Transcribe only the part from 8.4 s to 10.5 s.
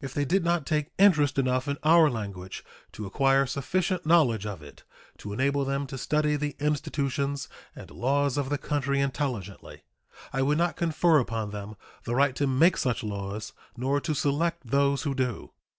the country intelligently, I